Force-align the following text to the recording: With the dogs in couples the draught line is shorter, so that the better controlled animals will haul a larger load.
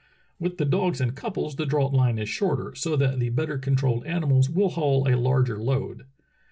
With 0.39 0.57
the 0.57 0.65
dogs 0.65 0.99
in 0.99 1.11
couples 1.11 1.57
the 1.57 1.65
draught 1.67 1.93
line 1.93 2.17
is 2.17 2.27
shorter, 2.27 2.73
so 2.73 2.95
that 2.95 3.19
the 3.19 3.29
better 3.29 3.59
controlled 3.59 4.03
animals 4.07 4.49
will 4.49 4.69
haul 4.69 5.07
a 5.07 5.13
larger 5.15 5.59
load. 5.59 6.05